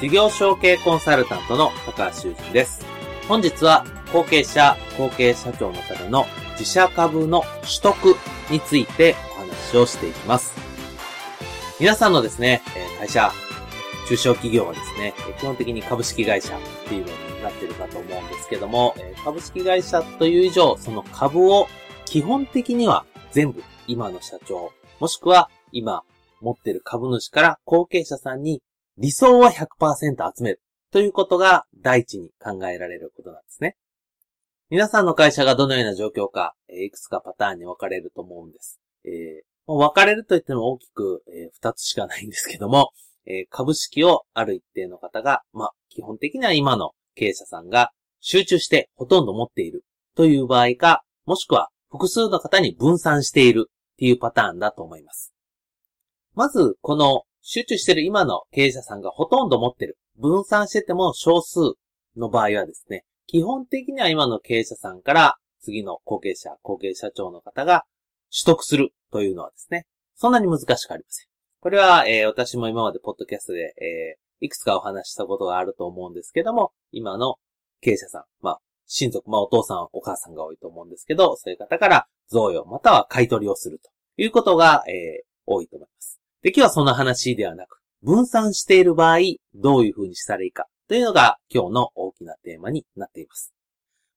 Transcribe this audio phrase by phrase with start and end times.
[0.00, 2.84] 事業承継コンサルタントの高橋修人です。
[3.28, 6.26] 本日は後継者、後継社長のための
[6.58, 8.16] 自社株の取得
[8.50, 10.52] についてお話をしていきます。
[11.78, 12.60] 皆さんのですね、
[12.98, 13.30] 会社、
[14.08, 21.68] 中小企業はですね、基本的に株式会社っていうのになってるかと思うんですけども、株式会社という以上、その株を
[22.04, 26.02] 基本的には全部今の社長、もしくは今
[26.40, 28.60] 持ってる株主から後継者さんに
[28.96, 30.60] 理想は100%集める
[30.92, 33.76] ということが第一に考えられることなんですね。
[34.70, 38.80] 皆さんの会社がどのような状況か、いくつかパターンに分かれると思うんです。
[39.04, 42.92] えー、分かれると言っても大きく、えー、2つしかないんですけども、
[43.26, 55.34] えー、株式をある一定の方が、まあ、基本的には今の経営者さんが集中してほとんど持っているという場合か、もしくは複数の方に分散しているっていうパターンだと思います。
[56.34, 59.98] まず、この集中してる今の経営者さんがほとんど持ってる。
[60.16, 61.60] 分散してても少数
[62.16, 67.84] の場合はですね、基本的には今の経営者さんから次の後継者、後継社長の方が
[68.32, 71.26] 取得するというのはですね、そんなに難しくありません。
[71.60, 77.36] これは、えー、私も今までポッドキャストで、えー、いくつかお話したことがあると思うんですけども、今の
[77.82, 86.23] 経営者さん、まあ、親族、まあ、お父さん、お母さんが多いと思うんですけど、そういう方から贈与または買い取りをするということが、えー、多いと思います。
[86.44, 89.18] で、今日はその話ではなく、分散している場合、
[89.54, 93.54] どういう風にしたらいいかというのが今日の大きなテーマになっています。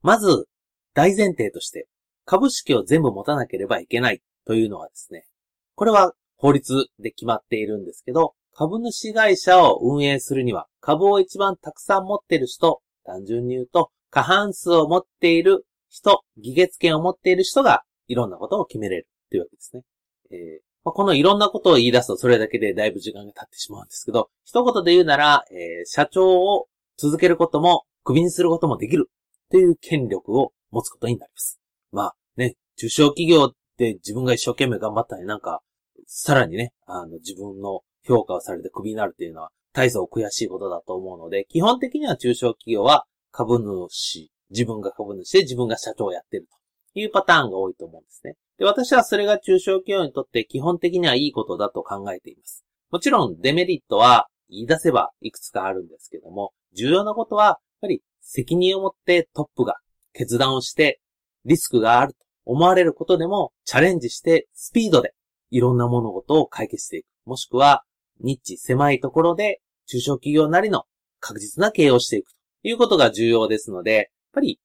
[0.00, 0.46] まず、
[0.94, 1.86] 大前提として、
[2.24, 5.26] 株式を全部持たなければいけないというのはですね、
[5.74, 19.82] これは法律で決まっているんですけど、株主会社を運営するには、株を一番たくさん持っている人、単純に言うと、過半数を持っている人、議決権を持っている人が、いろんなことを決めれるというわけですね。
[20.30, 26.66] えーまあ、このいろんなことを言い出すとそれだけでだいぶ時間が経ってしまうんですけど、一言で言うなら、えー、社長を
[26.98, 29.10] 続けることも、クビにすることもできる
[29.50, 31.58] という権力を持つことになります。
[31.90, 35.62] まあね、中小企業って自分が一生懸命頑張ったのになんか、
[36.06, 46.63] さらにね、あの自分の評価をされてクビになるっていうのは大層悔しいことだと思うので、基本的には中小企業は株主、自分が株主で自分が社長をやってると
[46.94, 48.36] いうパターンが多いと思うんですね。
[48.58, 52.64] で、私はそれが中小企業にとって基本的にはいいことだと考えています。
[52.90, 59.76] もちろんデメリットは言い出せばいくつかあるんですけども、重要なことは、やっぱり責任を持ってトップが
[60.12, 61.00] 決断をして
[61.44, 65.12] リスクがあると思われることでもチャレンジしてスピードで
[65.50, 67.06] いろんな物事を解決していく。
[67.26, 67.82] もしくは、
[68.20, 70.84] ニッチ狭いところで中小企業なりの
[71.20, 74.60] 確実な経営をしていくということが重要ですので、やっぱり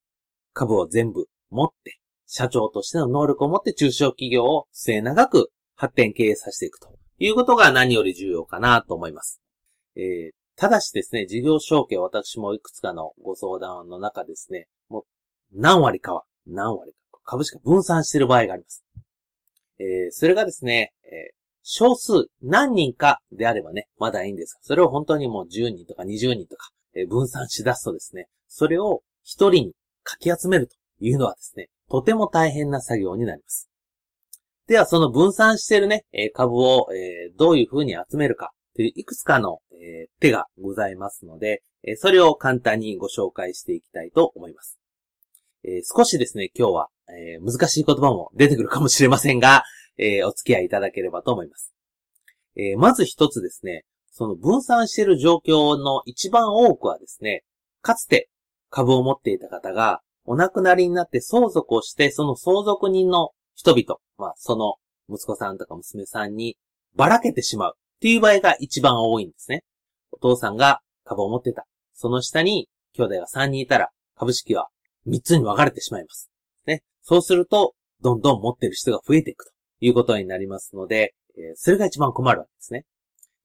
[0.53, 1.98] 株を全部持って
[2.31, 9.41] 社長としての能力を持って中小企業を末長く発展経営させていくということが何より重要かなと思います。
[9.95, 15.03] えー、ただしですね、事業承継私もいくつかのご相談の中ですね、もう
[15.59, 18.85] 何割かは、何割か、株式が分散している場合があります。
[19.79, 29.73] えー、それがですね、えー、少数、何人かであればね、まだいいんですが、それを本当にもう10人とか20人とか、え、分散し出すとですね、それを1人に
[30.03, 33.69] かき集めるというのはですね、とても大変な作業になります。
[34.67, 36.87] では、その分散しているね、株を、
[37.37, 39.59] どういう風に集めるかといういくつかの、
[40.19, 41.63] 手がございますので、
[41.97, 44.79] それを簡単にご紹介していきたいと思います。
[45.95, 46.89] 少しですね、今日は、
[47.41, 49.63] 難しい言葉も出てくるかもしれませんが、
[50.27, 51.73] お付き合いいただければと思います。
[52.77, 57.43] まず一つですね、その分散している状況の一番多くはですね、
[57.81, 58.29] かつて
[58.69, 64.75] 株を持っていた方がお亡くなりになって相続をして、その相続人の人々、まあ、その
[65.09, 66.55] 息子さんとか娘さんに
[66.95, 69.63] ばらけてしまうっていう場合が一番多いんですね。
[70.11, 71.65] お父さんが株を持ってた。
[71.95, 74.67] その下に兄弟が3人いたら株式は
[75.07, 76.29] 3つに分かれてしまいます。
[76.67, 76.83] ね。
[77.01, 77.73] そうすると、
[78.03, 82.85] どんどん持ってる人が増えていくということになりますので、えそれが一番困るわけですね。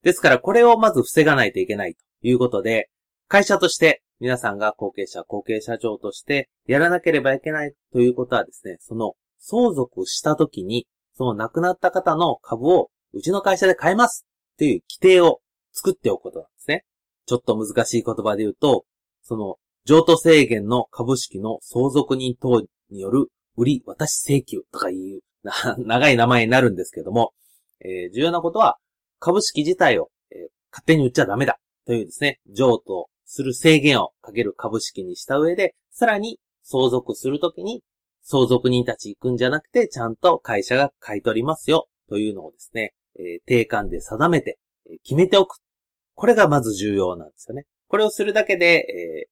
[0.02, 2.90] ですから、これをまず防がないといけないということで、
[3.26, 15.40] 会社として皆さんが後継者、後継社長としてやらなければいけないということはですね、その相続した時に、その亡くなった方の株をうちの会社で買えますっていう規定を
[15.72, 16.84] 作っておくことなんですね。
[17.26, 18.84] ちょっと難しい言葉で言うと、
[19.22, 25.20] その譲渡制限の株式の相続人等による売り渡し請求とかいう
[25.78, 27.32] 長い名前になるんですけども、
[27.80, 28.78] えー、重要なことは
[29.18, 30.38] 株式自体を、えー、
[30.72, 37.82] 勝手に売っちゃダメだというですね、譲渡する制限をかける株式にした上で、さらに相続するときに
[38.22, 44.58] 相続人たち行くんじゃなくて、ちゃんと会社が買い取りますよというのをですね、えー、定款で定めて、
[45.04, 45.58] 決めておく。
[46.14, 47.64] これがまず重要なんですよね。
[47.88, 49.28] これをするだけで、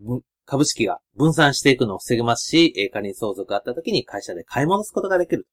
[0.00, 5.46] えー、株式が分散していくのを防げますし、えー、仮に相続があった時に会社で買い戻すことができる。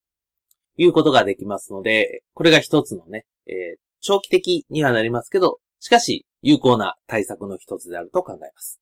[0.76, 8.80] ということができますので、これが一つのね、えー、長期的にはなりますけど、しかし、有効な対策の一つであると考えます。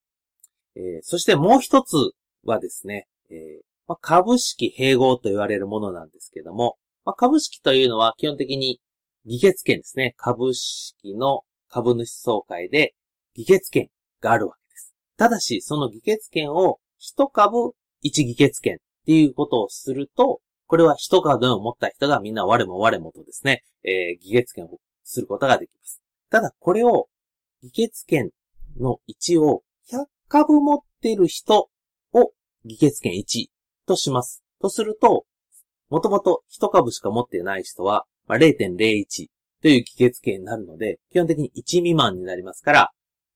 [0.75, 1.95] えー、そしてもう一つ
[2.43, 3.37] はですね、えー、
[3.87, 8.79] まあ、株式併合と言われるものなんですけども、まあ、株式というのは基本的に
[9.25, 10.15] 議決権ですね。
[10.17, 12.95] 株式の株主総会で
[13.35, 13.89] 議決権
[14.21, 14.93] があるわけです。
[15.17, 26.01] ただし、その議決権を一株一議決権っていうことをすると、これは一株を持った人がみんな我も我もとですね、えー、議決権をすることができます。
[26.29, 27.09] ただ、これを、
[27.63, 28.31] 議決権
[28.79, 31.69] の1を100株持ってる人
[32.13, 32.31] を
[32.65, 33.47] 議決権1
[33.85, 34.43] とします。
[34.61, 35.25] とすると、
[35.89, 39.27] もともと1株しか持ってない人は、まあ、0.01
[39.61, 42.91] という議決権になるので、基本的に1未満になりますから、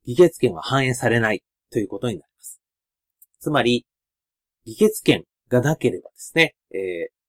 [0.05, 2.61] 議決権は反映されないということになります。
[3.39, 3.85] つまり、
[4.65, 6.79] 議決権がなければですね、えー、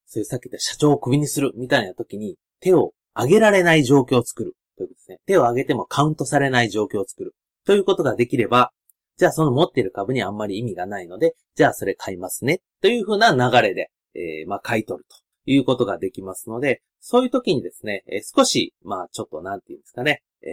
[0.07, 5.19] そういうさっき言った社長をクビにするみたいな時に手を挙げられない状況を作るということですね。
[5.25, 7.35] 手を挙げてもカウントされない状況を作る
[7.65, 8.71] ということができれば、
[9.17, 12.61] じゃあその持っている株にあんまり意味がないので、じゃあそれ買いますね。
[12.81, 15.17] というふうな流れで、えー、まあ買い取ると
[15.49, 20.47] いうことができますので、そういう時にですね、えー、少し、まあちょっとなんていうんですかね、え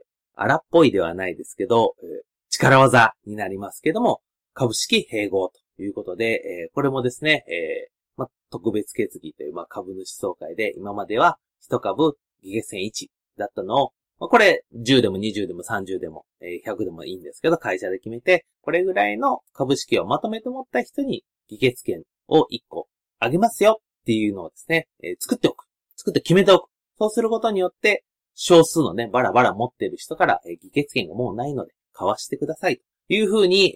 [0.00, 0.04] ー、
[0.36, 2.08] 荒っぽいではないですけど、えー、
[2.50, 4.20] 力技になりますけども、
[4.52, 6.24] 株式併合ということで、
[6.66, 11.38] えー、これもですね、えー、まあ、特別決議という、まあ、株主総会で、今までは
[11.68, 13.08] 1株、議決戦1
[13.38, 22.88] だったのを、これ、10でも20でも30でも、100でもいいんですけど、会社で決めて、これぐらいの株式をまとめて持った人に、議決権を1個
[23.18, 24.88] あげますよっていうのをですね、
[25.20, 25.66] 作っておく。
[25.96, 26.68] 作って決めておく。
[26.98, 28.04] そうすることによって、
[28.34, 32.78] 少数のね、バラバラ持ってる人から、議決権がもうないので、交わしてください。
[32.78, 33.74] というふうに、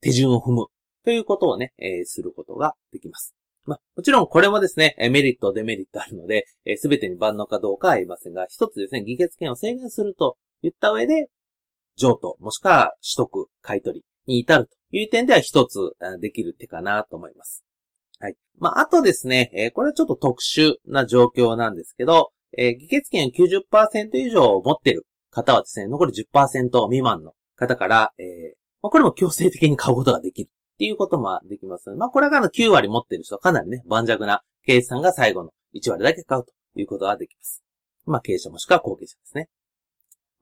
[0.00, 0.66] 手順を踏む。
[1.04, 1.72] ということをね、
[2.04, 3.34] することができます。
[3.64, 6.46] まあ、もちろんこれもですね、メリット、デメリットあるので、
[6.76, 11.28] す、べ、てに万能かどうかは言いませんが、一つですね、議決権を制限すると言った上で、
[11.96, 15.78] 譲渡、もしくは取得、買い取りに至るという点では一つ
[16.20, 17.64] できる手かなと思います。
[18.18, 18.36] はい。
[18.58, 30.50] まあ、あとですね、これはちょっと特殊な状況なんですけど、議決権を90%以上持っている方はですね、残り10%未満の方から、えー、これも強制的に買うことができる。
[30.80, 31.90] っていうこともできます。
[31.90, 37.62] まあ、これが9割持ってる人はかなりね、盤石な経営者さんが最後の1割だけ買うということができます。
[38.06, 39.50] まあ、経営者もしくは後継者ですね。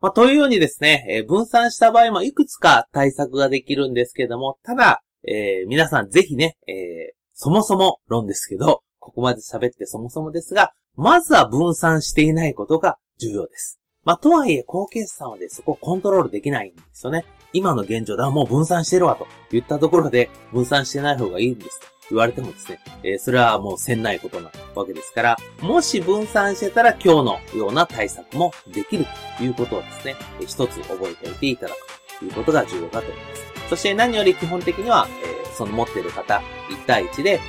[0.00, 13.80] まあ、というようにですね、えー、分散した場合もいくつか対策ができるんですけども、ただ、えー、皆さんぜひね、えー、そもそも論ですけど、ここまで喋ってそもそもですが、まずは分散していないことが重要です。
[14.04, 17.24] まあ、とはいえ、後継者さんはでそこをコントロールできないんですよね。
[17.52, 33.68] 今の現状だ、もう分散してるわと言ったところで、分散してない方がいいんですと言われてもですね、えー、それはもうせんないことなわけですから、もし分散してたら今日のような対策もできるということをですね、一つ覚えておいていただくということが重要かと思います。
[33.70, 37.40] そして何より基本的には、えー、その持っている方、1対1で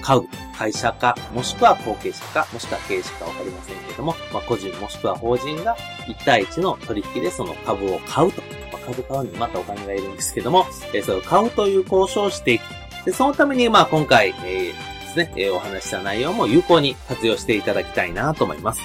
[0.00, 0.22] 買う
[0.62, 5.76] 会社か、もしくは後継者か、もしくは経営者かわかりませんけれども、まあ、個人もしくは法人が
[6.06, 8.42] 1対1の取引でその株を買うと。
[8.72, 12.62] まあ、株買うにまたお金がいるんですけども、えー、それを買うという交渉をしていく。
[13.04, 14.74] で、そのために、まあ、今回、えー、で
[15.08, 18.80] すね、えー、お話した内容も有効に活用していただきたいなと思います。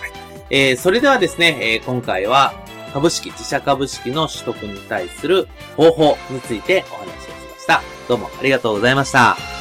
[0.00, 0.12] はい、
[0.48, 2.54] えー、それではですね、えー、今回は
[2.94, 7.82] 株式、自社株式の取得に対する方法についてお話をしました。
[8.08, 9.51] どうもありがとうございました。